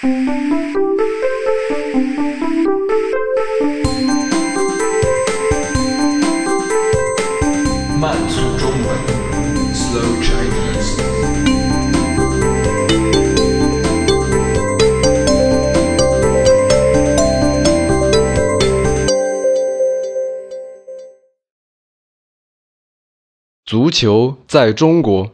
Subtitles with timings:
[0.00, 0.06] 慢
[8.28, 8.86] 速中文
[9.74, 11.02] ，Slow Chinese。
[23.64, 25.32] 足球在中国，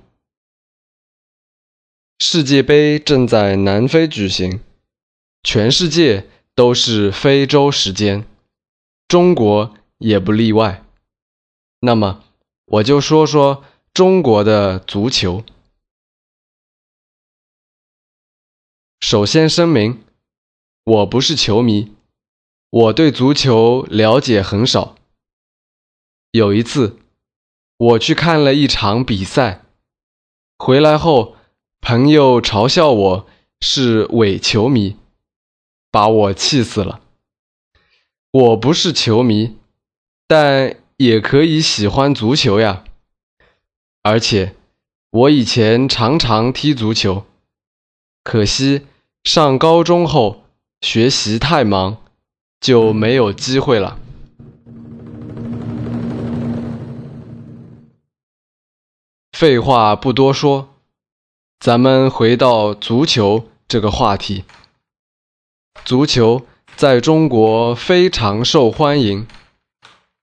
[2.19, 4.61] 世界杯正在南非举行，
[5.43, 8.25] 全世界都是非洲时间，
[9.09, 10.85] 中国也不例外。
[11.81, 12.25] 那么，
[12.67, 15.45] 我就说说中国的足球。
[19.01, 20.03] 首先声明，
[20.85, 21.95] 我不是球迷，
[22.71, 24.97] 我对足球了解很少。
[26.31, 26.99] 有一次。
[27.77, 29.65] 我去看了一场比赛，
[30.57, 31.37] 回来后，
[31.87, 33.27] 朋友嘲笑我
[33.61, 34.97] 是伪球迷，
[35.91, 37.03] 把我气死了。
[38.31, 39.59] 我不是球迷，
[40.27, 42.85] 但也可以喜欢足球呀。
[44.03, 44.55] 而且，
[45.11, 47.27] 我以前常常踢足球，
[48.23, 48.87] 可惜
[49.23, 50.45] 上高中后
[50.81, 51.99] 学习太忙，
[52.61, 53.99] 就没有机会了。
[59.33, 60.71] 废话不多说，
[61.65, 64.45] 咱们回到足球这个话题。
[65.83, 69.27] 足球在中国非常受欢迎，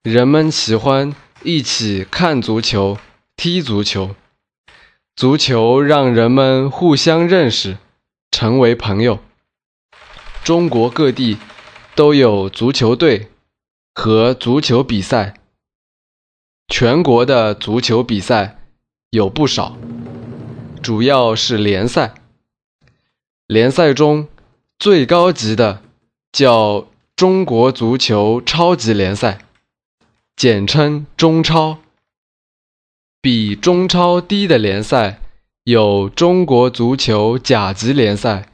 [0.04, 2.96] 人们喜欢一起看足球、
[3.34, 4.14] 踢足球。
[5.16, 7.76] 足球让人们互相认识，
[8.30, 9.18] 成为朋友。
[10.44, 11.38] 中国各地
[11.96, 13.32] 都有足球队
[13.92, 15.34] 和足球比赛，
[16.68, 18.60] 全国的足球比赛。
[19.10, 19.76] 有不少，
[20.82, 22.14] 主要是联赛。
[23.46, 24.26] 联赛中
[24.78, 25.80] 最高级的
[26.32, 29.38] 叫中国足球超级联赛，
[30.34, 31.78] 简称中超。
[33.20, 35.20] 比中超低的联赛
[35.62, 38.48] 有中国足球甲级联赛、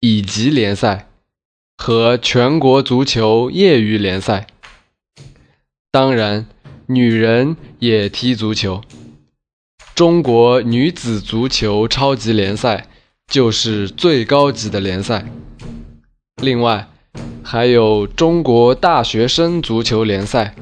[0.00, 1.10] 乙级联赛
[1.76, 4.46] 和全国足球业余联赛。
[5.90, 6.46] 当然，
[6.86, 8.80] 女人也踢足球。
[9.94, 12.88] 中国女子足球超级联赛
[13.28, 15.24] 就是最高级的联赛，
[16.42, 16.88] 另外
[17.44, 20.56] 还有中国大学生足球联赛。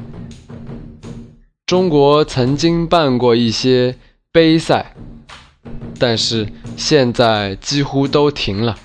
[1.64, 3.96] 中国曾经办过一些
[4.30, 4.94] 杯赛，
[5.98, 8.76] 但是现在几乎都停了。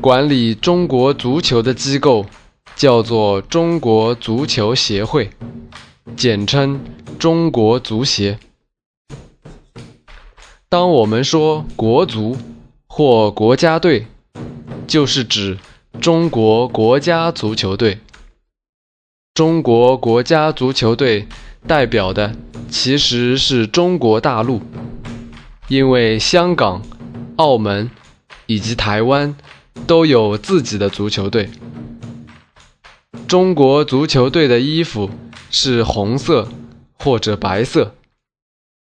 [0.00, 2.26] 管理中国足球的机构
[2.76, 5.30] 叫做中国足球协会，
[6.16, 6.80] 简称
[7.18, 8.38] 中国足协。
[10.70, 12.36] 当我们说国足
[12.86, 14.06] 或国家队，
[14.86, 15.56] 就是指
[15.98, 18.00] 中国国家足球队。
[19.32, 21.26] 中国国家足球队
[21.66, 22.36] 代表的
[22.68, 24.60] 其实是中国大陆，
[25.68, 26.82] 因为香港、
[27.36, 27.90] 澳门
[28.44, 29.34] 以及台湾
[29.86, 31.48] 都有自己的足球队。
[33.26, 35.08] 中国足球队的衣服
[35.50, 36.46] 是红色
[36.92, 37.94] 或者白色。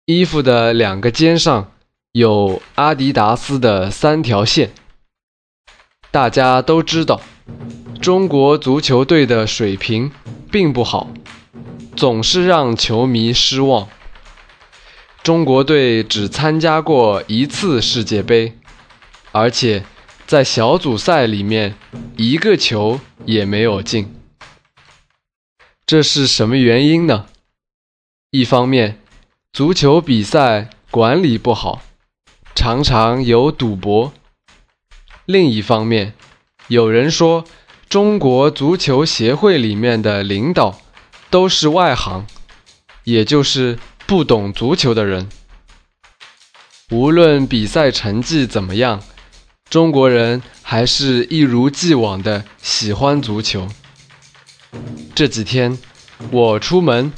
[0.06, 1.72] 衣服的两个肩上
[2.12, 4.72] 有阿迪达斯的三条线。
[6.12, 7.20] 大家都知道，
[8.00, 10.12] 中国足球队的水平
[10.52, 11.10] 并不好，
[11.96, 13.90] 总是让球迷失望。
[15.24, 18.54] 中国队只参加过一次世界杯，
[19.32, 19.84] 而且
[20.28, 21.76] 在小组赛里面
[22.16, 24.14] 一个球也没有进。
[25.88, 27.26] 这是什么原因呢？
[28.30, 29.02] 一方面，
[29.56, 31.82] 足球比赛管理不好，
[32.56, 34.12] 常常有赌博。
[35.26, 36.14] 另一方面，
[36.68, 37.46] 有人说
[37.88, 40.82] 中国足球协会里面的领导
[41.30, 42.28] 都是外行，
[43.06, 45.30] 也就是不懂足球的人。
[46.92, 49.02] 无论比赛成绩怎么样，
[49.70, 53.70] 中国人还是一如既往的喜欢足球。
[55.16, 55.78] 这几天
[56.30, 57.14] 我出门。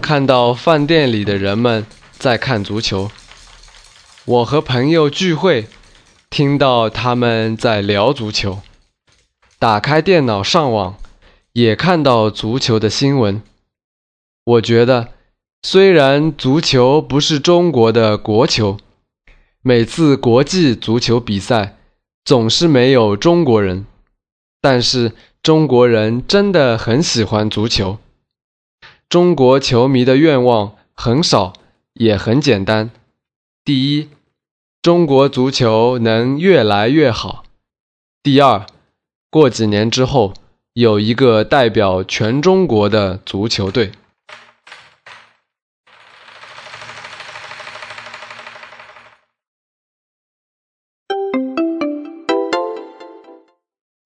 [0.00, 1.86] 看到饭店里的人们
[2.18, 3.10] 在看足球，
[4.24, 5.66] 我和朋友聚会，
[6.30, 8.60] 听到他们在聊足球，
[9.58, 10.96] 打开电脑上网，
[11.52, 13.42] 也看到足球的新闻。
[14.44, 15.08] 我觉得，
[15.62, 18.78] 虽然足球不是中国的国球，
[19.60, 21.76] 每次国际足球比赛
[22.24, 23.84] 总是没有中国人，
[24.62, 25.12] 但是
[25.42, 27.98] 中国人真的很喜欢足球。
[29.08, 31.54] 中国球迷的愿望很少，
[31.94, 32.90] 也很简单。
[33.64, 34.10] 第一，
[34.82, 37.42] 中国足球能越来越好；
[38.22, 38.66] 第二，
[39.30, 40.34] 过几年之后
[40.74, 43.92] 有一个代表全中国的足球队。